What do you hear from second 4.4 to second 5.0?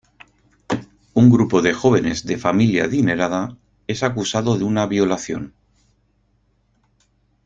de una